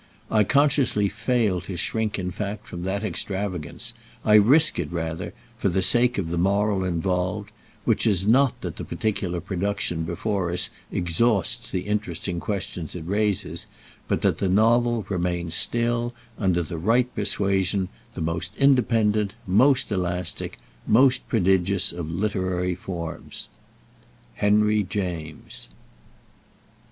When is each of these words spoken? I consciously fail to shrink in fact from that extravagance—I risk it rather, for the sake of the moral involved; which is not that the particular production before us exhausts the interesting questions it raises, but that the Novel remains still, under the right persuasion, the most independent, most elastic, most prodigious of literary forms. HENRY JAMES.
I 0.31 0.43
consciously 0.43 1.09
fail 1.09 1.61
to 1.61 1.77
shrink 1.77 2.17
in 2.17 2.31
fact 2.31 2.65
from 2.65 2.81
that 2.85 3.03
extravagance—I 3.03 4.33
risk 4.33 4.79
it 4.79 4.91
rather, 4.91 5.31
for 5.59 5.69
the 5.69 5.83
sake 5.83 6.17
of 6.17 6.29
the 6.29 6.39
moral 6.39 6.83
involved; 6.83 7.51
which 7.85 8.07
is 8.07 8.25
not 8.25 8.59
that 8.61 8.77
the 8.77 8.83
particular 8.83 9.39
production 9.39 10.01
before 10.01 10.49
us 10.49 10.71
exhausts 10.91 11.69
the 11.69 11.81
interesting 11.81 12.39
questions 12.39 12.95
it 12.95 13.03
raises, 13.05 13.67
but 14.07 14.23
that 14.23 14.39
the 14.39 14.49
Novel 14.49 15.05
remains 15.07 15.53
still, 15.53 16.15
under 16.39 16.63
the 16.63 16.79
right 16.79 17.13
persuasion, 17.13 17.87
the 18.15 18.21
most 18.21 18.57
independent, 18.57 19.35
most 19.45 19.91
elastic, 19.91 20.57
most 20.87 21.27
prodigious 21.27 21.91
of 21.91 22.09
literary 22.09 22.73
forms. 22.73 23.49
HENRY 24.37 24.81
JAMES. 24.81 25.67